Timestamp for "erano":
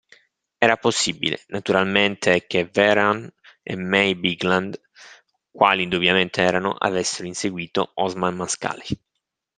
6.41-6.71